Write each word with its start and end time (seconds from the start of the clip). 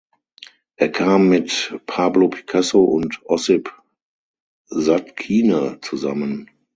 Er 0.77 0.89
kam 0.89 1.29
mit 1.29 1.79
Pablo 1.85 2.27
Picasso 2.29 2.83
und 2.83 3.21
Ossip 3.27 3.71
Zadkine 4.65 5.77
zusammen. 5.81 6.49